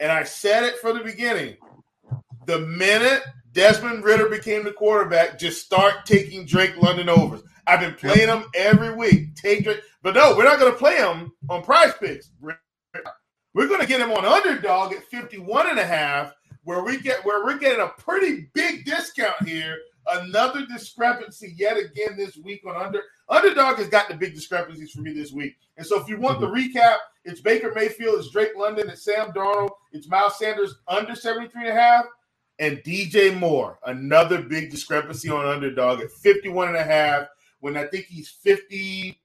[0.00, 1.56] And I said it from the beginning.
[2.46, 7.42] The minute Desmond Ridder became the quarterback, just start taking Drake London overs.
[7.66, 9.36] I've been playing him every week.
[9.36, 12.28] Take Drake, but no, we're not going to play him on prize picks.
[12.28, 12.56] Brit.
[13.54, 16.32] We're going to get him on underdog at 51 and a half,
[16.64, 19.78] where we get where we're getting a pretty big discount here
[20.12, 25.00] Another discrepancy yet again this week on under underdog has got the big discrepancies for
[25.00, 25.56] me this week.
[25.78, 26.78] And so if you want the mm-hmm.
[26.78, 31.68] recap, it's Baker Mayfield, it's Drake London, it's Sam Darnold, it's Miles Sanders under 73
[31.68, 32.04] and a half,
[32.58, 33.78] and DJ Moore.
[33.86, 37.28] Another big discrepancy on underdog at 51 and a half
[37.60, 39.18] when I think he's 50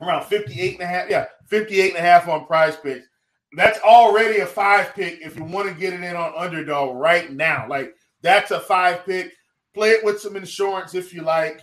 [0.00, 1.08] around 58 and a half.
[1.08, 3.06] Yeah, 58 and a half on prize picks.
[3.52, 7.32] That's already a five pick if you want to get it in on underdog right
[7.32, 7.66] now.
[7.68, 9.32] Like that's a five pick
[9.74, 11.60] play it with some insurance if you like.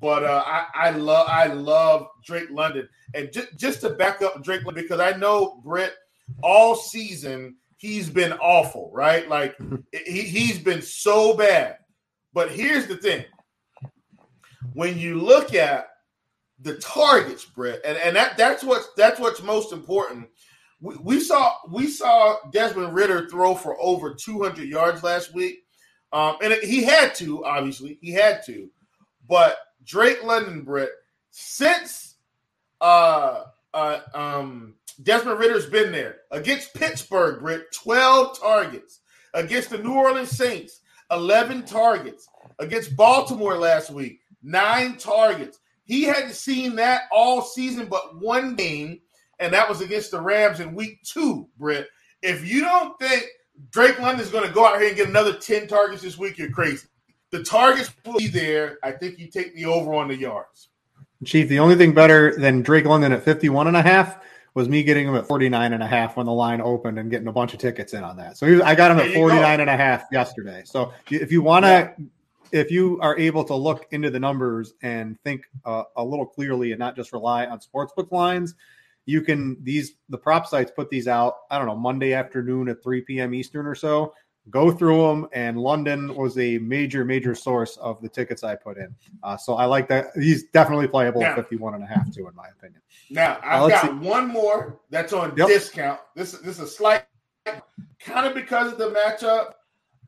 [0.00, 4.42] But uh, I, I love I love Drake London, and just just to back up
[4.44, 5.92] Drake London because I know Brett
[6.42, 9.28] all season he's been awful, right?
[9.28, 9.56] Like
[9.92, 11.78] he, he's been so bad.
[12.32, 13.24] But here's the thing:
[14.74, 15.88] when you look at
[16.60, 20.28] the targets, Brett, and, and that that's what's that's what's most important.
[20.80, 25.64] We, saw we saw Desmond Ridder throw for over 200 yards last week.
[26.12, 28.70] Um, and it, he had to, obviously, he had to.
[29.28, 30.90] But Drake London, Brit,
[31.30, 32.16] since
[32.80, 39.00] uh, uh, um, Desmond Ridder's been there against Pittsburgh, Brit, 12 targets.
[39.34, 42.28] Against the New Orleans Saints, 11 targets.
[42.58, 45.60] Against Baltimore last week, nine targets.
[45.84, 49.00] He hadn't seen that all season but one game,
[49.40, 51.88] and that was against the Rams in week two, Brit.
[52.22, 53.26] If you don't think
[53.70, 56.38] Drake London is going to go out here and get another 10 targets this week,
[56.38, 56.86] you're crazy.
[57.30, 58.78] The targets will be there.
[58.82, 60.68] I think you take the over on the yards.
[61.24, 64.18] Chief, the only thing better than Drake London at 51 and a half
[64.54, 67.28] was me getting him at 49 and a half when the line opened and getting
[67.28, 68.36] a bunch of tickets in on that.
[68.36, 69.62] So he was, I got him at you 49 go.
[69.62, 70.62] and a half yesterday.
[70.64, 71.94] So if you want to, Yeah.
[72.52, 76.72] if you are able to look into the numbers and think uh, a little clearly
[76.72, 78.54] and not just rely on sportsbook lines,
[79.08, 81.36] you can these the prop sites put these out.
[81.50, 83.32] I don't know Monday afternoon at 3 p.m.
[83.32, 84.12] Eastern or so.
[84.50, 88.76] Go through them, and London was a major, major source of the tickets I put
[88.76, 88.94] in.
[89.22, 90.06] Uh, so I like that.
[90.14, 92.82] He's definitely playable at 51 and a half too, in my opinion.
[93.10, 95.48] Now Uh, I've let's got one more that's on Yep.
[95.48, 96.00] discount.
[96.14, 97.04] This this is a slight,
[97.46, 99.54] kind of because of the matchup,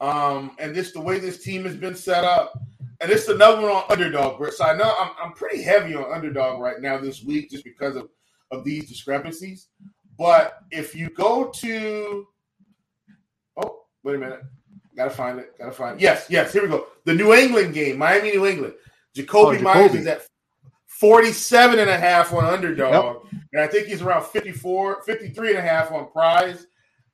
[0.07, 2.53] um, and just the way this team has been set up.
[3.01, 6.61] And it's another one on underdog, So I know I'm, I'm pretty heavy on underdog
[6.61, 8.11] right now this week just because of,
[8.51, 9.69] of these discrepancies.
[10.19, 12.27] But if you go to,
[13.63, 14.43] oh, wait a minute,
[14.97, 16.03] gotta find it, gotta find it.
[16.03, 16.87] Yes, yes, here we go.
[17.05, 18.75] The New England game, Miami, New England.
[19.17, 20.27] Jakobi, oh, Meyers is at
[20.87, 23.25] 47 and a half on underdog.
[23.25, 23.43] Yep.
[23.53, 26.67] And I think he's around 54, 53 and a half on prize.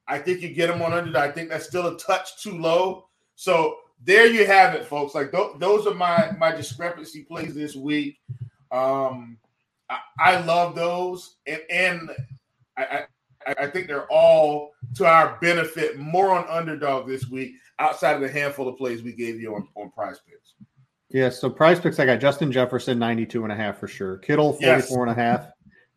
[0.09, 1.22] I think you get him on underdog.
[1.22, 3.07] I think that's still a touch too low.
[3.37, 5.14] So there you have it, folks.
[5.14, 8.18] Like th- those are my my discrepancy plays this week.
[8.70, 9.38] Um,
[9.90, 12.11] I, I love those, and and
[12.77, 13.07] I,
[13.46, 15.99] I, I think they're all to our benefit.
[15.99, 19.68] More on underdog this week, outside of the handful of plays we gave you on
[19.77, 20.55] on Prize Picks.
[21.11, 24.18] Yeah, so PrizePicks, I got Justin Jefferson 92 and a half for sure.
[24.18, 24.90] Kittle 44 yes.
[24.90, 25.49] and a half.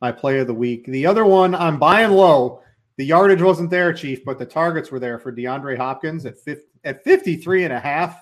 [0.01, 0.85] My play of the week.
[0.85, 2.61] The other one I'm buying low.
[2.97, 6.63] The yardage wasn't there, Chief, but the targets were there for DeAndre Hopkins at 50,
[6.83, 8.21] at 53 and a half.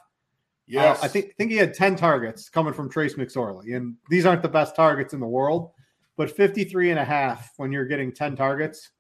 [0.67, 1.01] Yes.
[1.01, 3.75] Uh, I think think he had 10 targets coming from Trace McSorley.
[3.75, 5.71] And these aren't the best targets in the world,
[6.17, 8.91] but 53 and a half when you're getting 10 targets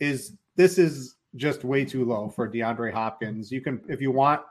[0.00, 3.50] is this is just way too low for DeAndre Hopkins.
[3.50, 4.42] You can if you want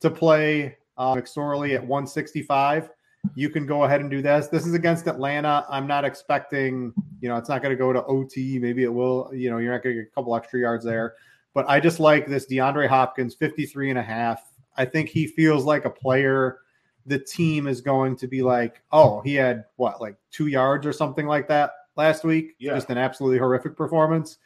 [0.00, 2.90] to play uh, McSorley at 165,
[3.34, 4.48] you can go ahead and do this.
[4.48, 5.64] This is against Atlanta.
[5.70, 8.58] I'm not expecting, you know, it's not going to go to OT.
[8.58, 11.14] Maybe it will, you know, you're not going to get a couple extra yards there.
[11.54, 14.42] But I just like this DeAndre Hopkins, 53 and a half.
[14.76, 16.58] I think he feels like a player
[17.06, 20.92] the team is going to be like, oh, he had what, like two yards or
[20.92, 22.54] something like that last week?
[22.58, 22.74] Yeah.
[22.74, 24.38] Just an absolutely horrific performance.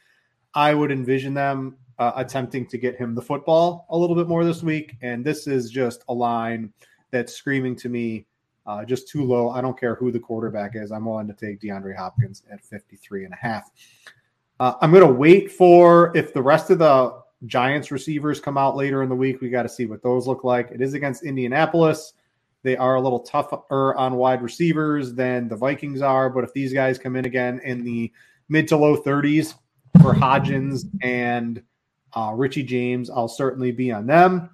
[0.54, 4.44] I would envision them uh, attempting to get him the football a little bit more
[4.44, 4.96] this week.
[5.02, 6.72] And this is just a line
[7.10, 8.26] that's screaming to me
[8.66, 9.50] uh, just too low.
[9.50, 10.90] I don't care who the quarterback is.
[10.90, 13.70] I'm willing to take DeAndre Hopkins at 53 and a half.
[14.58, 18.76] Uh, I'm going to wait for if the rest of the Giants receivers come out
[18.76, 19.40] later in the week.
[19.40, 20.70] We got to see what those look like.
[20.70, 22.14] It is against Indianapolis.
[22.62, 26.30] They are a little tougher on wide receivers than the Vikings are.
[26.30, 28.10] But if these guys come in again in the
[28.48, 29.54] mid to low 30s
[30.02, 31.62] for Hodgins and
[32.14, 34.50] uh, Richie James, I'll certainly be on them.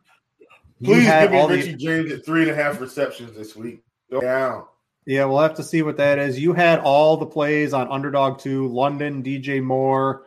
[0.83, 1.79] Please give me Richie the...
[1.79, 3.83] James at three and a half receptions this week.
[4.11, 4.65] Go down.
[5.07, 6.39] Yeah, we'll have to see what that is.
[6.39, 10.25] You had all the plays on Underdog 2, London, DJ Moore.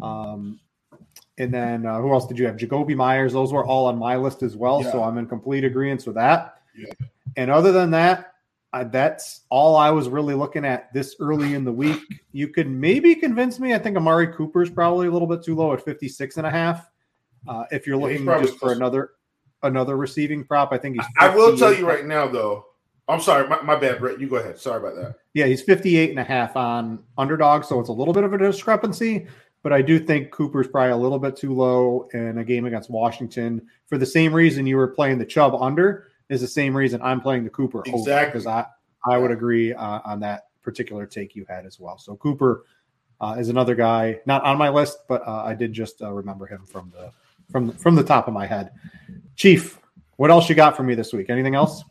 [0.00, 0.60] Um,
[1.38, 2.56] and then uh, who else did you have?
[2.56, 3.32] Jakobi Meyers.
[3.32, 4.82] Those were all on my list as well.
[4.82, 4.92] Yeah.
[4.92, 6.62] So I'm in complete agreement with that.
[6.76, 6.92] Yeah.
[7.36, 8.34] And other than that,
[8.72, 12.00] I, that's all I was really looking at this early in the week.
[12.32, 13.74] You could maybe convince me.
[13.74, 16.50] I think Amari Cooper is probably a little bit too low at 56 and a
[16.50, 16.88] half.
[17.46, 19.10] Uh, if you're looking yeah, just for another
[19.62, 21.06] another receiving prop, I think he's.
[21.18, 22.66] I will tell you right now, though.
[23.08, 24.20] I'm sorry, my, my bad, Brett.
[24.20, 24.58] You go ahead.
[24.58, 25.16] Sorry about that.
[25.34, 28.38] Yeah, he's 58 and a half on underdog, so it's a little bit of a
[28.38, 29.26] discrepancy.
[29.62, 32.90] But I do think Cooper's probably a little bit too low in a game against
[32.90, 37.00] Washington for the same reason you were playing the Chubb under is the same reason
[37.02, 38.66] I'm playing the Cooper exactly because I
[39.04, 41.98] I would agree uh, on that particular take you had as well.
[41.98, 42.64] So Cooper
[43.20, 46.46] uh, is another guy not on my list, but uh, I did just uh, remember
[46.46, 47.12] him from the
[47.50, 48.72] from the, from the top of my head.
[49.36, 49.78] Chief,
[50.16, 51.30] what else you got for me this week?
[51.30, 51.84] Anything else?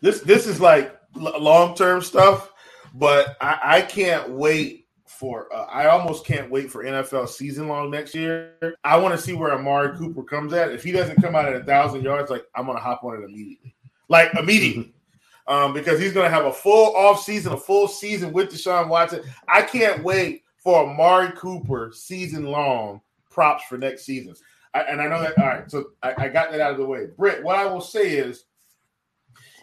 [0.00, 2.52] This this is like long term stuff,
[2.92, 4.83] but I, I can't wait
[5.18, 8.76] for uh, I almost can't wait for NFL season long next year.
[8.84, 10.72] I want to see where Amari Cooper comes at.
[10.72, 13.24] If he doesn't come out at a thousand yards, like I'm gonna hop on it
[13.24, 13.74] immediately,
[14.08, 14.94] like immediately,
[15.46, 19.22] um, because he's gonna have a full off season, a full season with Deshaun Watson.
[19.48, 23.00] I can't wait for Amari Cooper season long
[23.30, 24.34] props for next season.
[24.74, 25.38] I, and I know that.
[25.38, 27.06] All right, so I, I got that out of the way.
[27.16, 28.44] Brit, what I will say is,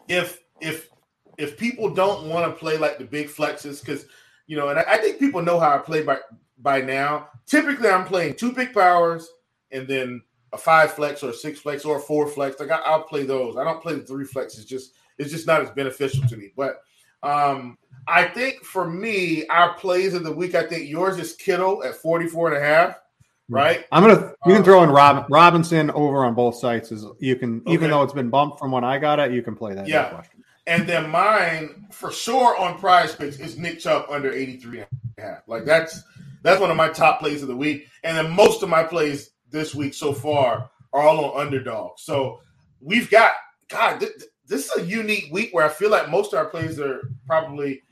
[0.07, 0.89] if if
[1.37, 4.05] if people don't want to play like the big flexes, because
[4.51, 6.17] you know, and I, I, think people know how I play by
[6.57, 7.29] by now.
[7.45, 9.29] Typically, I'm playing two pick powers
[9.71, 12.59] and then a five flex or a six flex or a four flex.
[12.59, 13.55] Like I, will play those.
[13.55, 14.57] I don't play the three flex.
[14.57, 16.51] It's just it's just not as beneficial to me.
[16.57, 16.81] But
[17.23, 21.81] um, I think for me, our plays of the week, I think yours is Kittle
[21.85, 22.99] at 44 and a half.
[23.47, 23.85] Right.
[23.93, 26.91] I'm gonna you can throw in Rob, Robinson over on both sites.
[26.91, 29.55] Is you can even though it's been bumped from when I got it, you can
[29.55, 29.87] play that.
[29.87, 30.21] Yeah.
[30.67, 35.21] And then mine for sure on prize picks is Nick Chubb under 83 and a
[35.21, 35.47] half.
[35.47, 36.03] Like that's
[36.43, 37.87] that's one of my top plays of the week.
[38.03, 41.97] And then most of my plays this week so far are all on underdog.
[41.97, 42.41] So
[42.79, 43.33] we've got
[43.69, 44.11] God, th-
[44.47, 47.83] this is a unique week where I feel like most of our plays are probably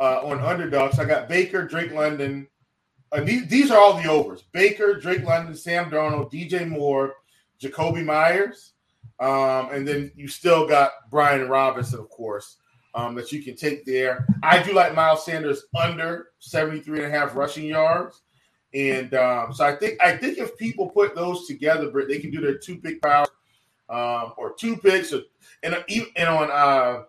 [0.00, 0.98] uh, on underdogs.
[0.98, 2.48] I got Baker, Drake London.
[3.12, 4.42] Uh, these, these are all the overs.
[4.52, 7.14] Baker, Drake London, Sam Darnold, DJ Moore,
[7.60, 8.72] Jakobi Meyers.
[9.20, 12.56] Um, and then you still got Brian Robinson, of course,
[12.94, 14.26] um, that you can take there.
[14.42, 18.22] I do like Miles Sanders under 73 and a half rushing yards.
[18.74, 22.30] And um, so I think I think if people put those together, Brit, they can
[22.30, 23.26] do their two pick power
[23.88, 25.22] um, or two picks, or,
[25.62, 27.04] and and on uh,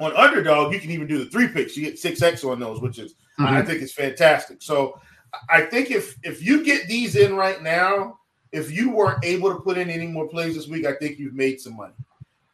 [0.00, 1.76] on underdog you can even do the three picks.
[1.76, 3.46] You get six X on those, which is mm-hmm.
[3.46, 4.62] I think is fantastic.
[4.62, 4.98] So
[5.50, 8.18] I think if if you get these in right now,
[8.52, 11.34] if you weren't able to put in any more plays this week, I think you've
[11.34, 11.94] made some money.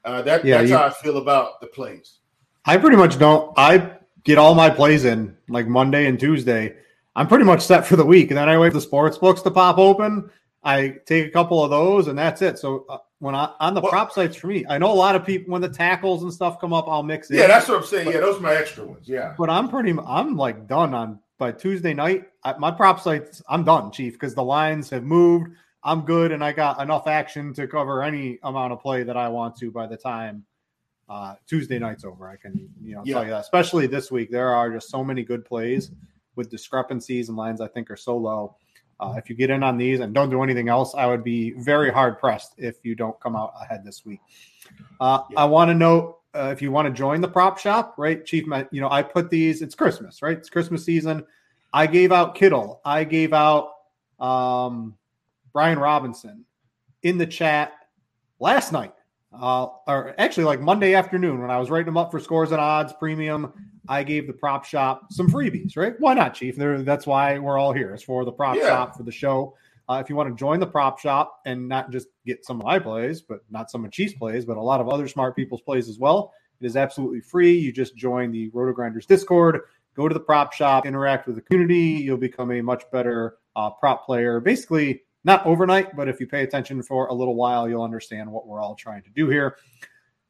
[0.05, 2.19] Uh, that, yeah, that's you, how I feel about the plays.
[2.67, 3.53] I pretty much don't.
[3.57, 3.93] I
[4.25, 6.77] get all my plays in like Monday and Tuesday.
[7.17, 9.41] I'm pretty much set for the week, and then I wait for the sports books
[9.43, 10.31] to pop open.
[10.65, 12.59] I take a couple of those, and that's it.
[12.59, 15.15] So uh, when I on the well, prop sites for me, I know a lot
[15.15, 17.37] of people when the tackles and stuff come up, I'll mix it.
[17.37, 18.07] Yeah, that's what I'm saying.
[18.07, 19.07] But, yeah, those are my extra ones.
[19.07, 19.95] Yeah, but I'm pretty.
[20.07, 22.29] I'm like done on by Tuesday night.
[22.43, 25.51] I, my prop sites, I'm done, Chief, because the lines have moved.
[25.85, 29.29] I'm good, and I got enough action to cover any amount of play that I
[29.29, 30.45] want to by the time
[31.09, 32.29] uh, Tuesday night's over.
[32.29, 33.15] I can you know yeah.
[33.15, 33.41] tell you that.
[33.41, 35.91] Especially this week, there are just so many good plays
[36.37, 37.61] with discrepancies and lines.
[37.61, 38.57] I think are so low.
[39.01, 41.51] Uh, if you get in on these and don't do anything else, I would be
[41.53, 44.21] very hard pressed if you don't come out ahead this week.
[45.01, 45.41] Uh, yeah.
[45.41, 48.47] I want to note uh, if you want to join the prop shop, right, Chief?
[48.47, 49.63] My, you know, I put these.
[49.63, 50.39] It's Christmas, right?
[50.39, 51.25] It's Christmas season.
[51.73, 52.81] I gave out Kittle.
[52.85, 53.73] I gave out
[54.21, 54.97] um,
[55.55, 56.45] Brian Robinson
[57.03, 57.73] in the chat
[58.39, 58.93] last night
[59.41, 62.61] uh, or actually like Monday afternoon when I was writing them up for scores and
[62.61, 63.53] odds premium.
[63.89, 65.95] I gave the prop shop some freebies, right?
[65.99, 66.57] Why not, Chief?
[66.57, 67.93] There, that's why we're all here.
[67.93, 68.69] It's for the prop yeah.
[68.69, 69.55] shop for the show.
[69.89, 72.65] Uh, if you want to join the prop shop and not just get some of
[72.65, 75.61] my plays, but not some of Chief's plays, but a lot of other smart people's
[75.61, 77.53] plays as well, it is absolutely free.
[77.53, 79.61] You just join the RotoGrinders Discord,
[79.95, 82.03] go to the prop shop, interact with the community.
[82.03, 84.41] You'll become a much better uh, prop player.
[84.41, 88.47] Basically, not overnight, but if you pay attention for a little while, you'll understand what
[88.47, 89.57] we're all trying to do here.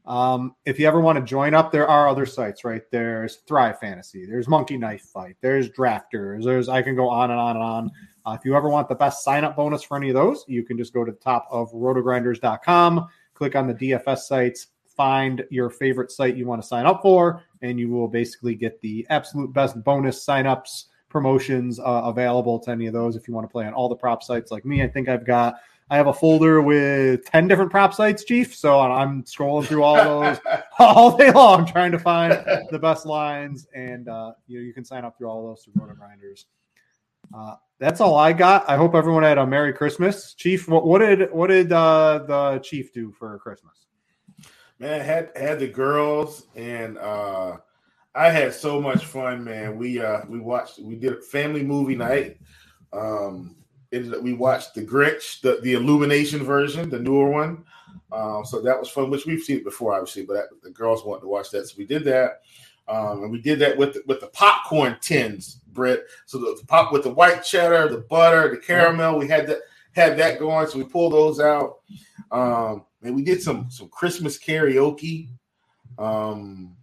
[0.07, 2.83] Um, if you ever want to join up, there are other sites, right?
[2.91, 7.41] There's Thrive Fantasy, there's Monkey Knife Fight, there's Drafters, there's I can go on and
[7.41, 7.91] on and on.
[8.27, 10.63] Uh, if you ever want the best sign up bonus for any of those, you
[10.63, 15.71] can just go to the top of rotogrinders.com, click on the DFS sites, find your
[15.71, 19.53] favorite site you want to sign up for, and you will basically get the absolute
[19.53, 20.85] best bonus signups
[21.15, 23.95] promotions uh, available to any of those if you want to play on all the
[23.95, 24.83] prop sites like me.
[24.83, 25.55] I think I've got
[25.89, 28.53] I have a folder with 10 different prop sites, Chief.
[28.53, 30.41] So I'm scrolling through all those
[30.81, 32.33] all day long trying to find
[32.71, 33.69] the best lines.
[33.77, 36.47] And uh, you know, you can sign up through all those through RotoGrinders.
[37.33, 38.69] Uh, that's all I got.
[38.69, 40.35] I hope everyone had a Merry Christmas.
[40.35, 43.87] Chief, what, what did what did uh, the Chief do for Christmas?
[44.81, 47.59] Man, had had the girls and uh
[48.15, 49.77] I had so much fun, man.
[49.79, 52.39] We uh we watched we did a family movie night.
[52.93, 53.57] Um
[53.93, 57.65] we watched the Grinch, the, the Illumination version, the newer one.
[58.13, 61.05] Um, so that was fun, which we've seen it before, obviously, but that, the girls
[61.05, 62.43] wanted to watch that, so we did that.
[62.87, 66.01] Um, and we did that with the, with the popcorn tins, Brett.
[66.27, 69.19] So the, the, pop with the white cheddar, the butter, the caramel.
[69.19, 69.61] We had that
[69.93, 71.79] had that going, so we pulled those out.
[72.31, 75.31] Um, and we did some some Christmas karaoke.
[75.99, 76.77] Um,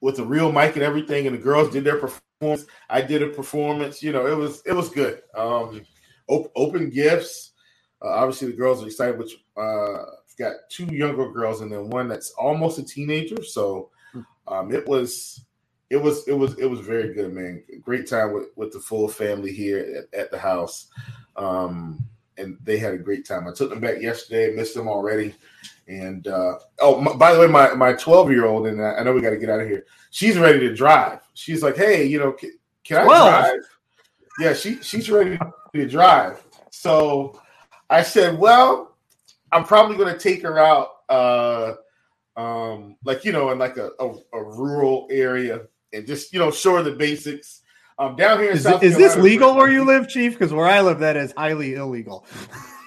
[0.00, 2.66] with the real mic and everything, and the girls did their performance.
[2.88, 4.02] I did a performance.
[4.02, 5.22] You know, it was it was good.
[5.34, 5.82] Um,
[6.28, 7.52] op- open gifts.
[8.02, 9.18] Uh, obviously, the girls are excited.
[9.18, 10.04] Which uh,
[10.40, 13.44] got two younger girls and then one that's almost a teenager.
[13.44, 13.90] So
[14.48, 15.44] um, it was
[15.90, 17.62] it was it was it was very good, man.
[17.82, 20.88] Great time with with the full family here at, at the house.
[21.36, 22.04] Um,
[22.38, 23.46] and they had a great time.
[23.46, 25.34] I took them back yesterday, missed them already.
[25.90, 29.02] And uh, oh, my, by the way, my my twelve year old, and I, I
[29.02, 29.86] know we got to get out of here.
[30.12, 31.18] She's ready to drive.
[31.34, 32.52] She's like, hey, you know, can,
[32.84, 33.28] can I 12.
[33.28, 33.60] drive?
[34.38, 35.36] Yeah, she she's ready
[35.74, 36.46] to drive.
[36.70, 37.40] So
[37.90, 38.94] I said, well,
[39.50, 41.72] I'm probably going to take her out, uh,
[42.36, 45.62] um, like you know, in like a, a, a rural area,
[45.92, 47.62] and just you know, show her the basics.
[47.98, 50.34] Um, down here in is, South is this legal where you live, Chief?
[50.34, 52.24] Because where I live, that is highly illegal.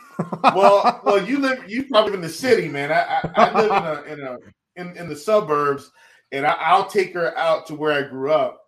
[0.43, 2.91] well, well, you live you probably live in the city, man.
[2.91, 4.37] I, I, I live in a in a
[4.75, 5.91] in, in the suburbs,
[6.31, 8.61] and I, will take her out to where I grew up,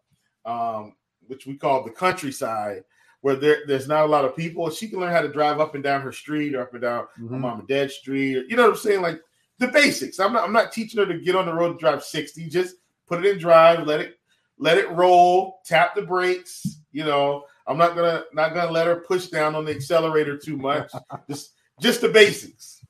[0.45, 0.95] um,
[1.27, 2.83] which we call the countryside,
[3.21, 4.69] where there, there's not a lot of people.
[4.69, 7.07] She can learn how to drive up and down her street or up and down
[7.19, 7.39] mm-hmm.
[7.39, 8.37] mom and dad's street.
[8.37, 9.01] Or, you know what I'm saying?
[9.01, 9.19] Like
[9.59, 10.19] the basics.
[10.19, 12.49] I'm not I'm not teaching her to get on the road to drive 60.
[12.49, 12.75] Just
[13.07, 14.15] put it in drive, let it
[14.57, 18.97] let it roll, tap the brakes, you know I'm not gonna not gonna let her
[18.97, 20.91] push down on the accelerator too much.
[21.29, 22.81] just just the basics.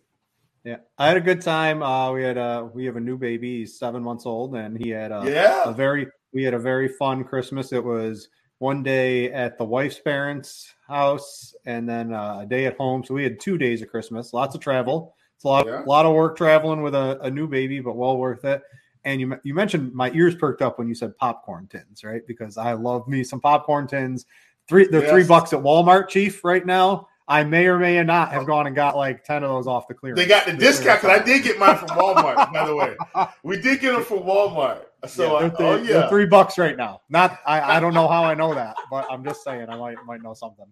[0.63, 1.84] Yeah, I had a good time.
[1.84, 3.59] Uh, we had a we have a new baby.
[3.59, 5.69] He's seven months old, and he had a, yeah.
[5.69, 7.71] a very we had a very fun Christmas.
[7.71, 12.78] It was one day at the wife's parents' house, and then uh, a day at
[12.78, 13.03] home.
[13.03, 14.34] So we had two days of Christmas.
[14.34, 15.15] Lots of travel.
[15.36, 15.84] It's a lot, yeah.
[15.86, 18.61] lot of work traveling with a, a new baby, but well worth it.
[19.03, 22.26] And you you mentioned my ears perked up when you said popcorn tins, right?
[22.26, 24.26] Because I love me some popcorn tins.
[24.68, 25.11] Three they're yes.
[25.11, 27.07] three bucks at Walmart, Chief, right now.
[27.28, 29.95] I may or may not have gone and got like 10 of those off the
[29.95, 30.22] clearance.
[30.22, 32.95] They got the, the discount because I did get mine from Walmart, by the way.
[33.43, 34.86] We did get them from Walmart.
[35.07, 36.09] So yeah, they're, I, oh, yeah.
[36.09, 37.01] three bucks right now.
[37.09, 39.97] Not I, I don't know how I know that, but I'm just saying I might
[40.05, 40.66] might know something.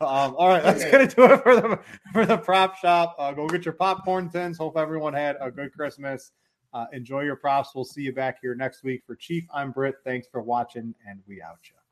[0.00, 1.78] Um, all right, let's get into it for the
[2.12, 3.14] for the prop shop.
[3.18, 4.58] Uh, go get your popcorn tins.
[4.58, 6.32] Hope everyone had a good Christmas.
[6.72, 7.70] Uh, enjoy your props.
[7.74, 9.44] We'll see you back here next week for Chief.
[9.54, 9.96] I'm Brit.
[10.04, 11.85] Thanks for watching, and we out you.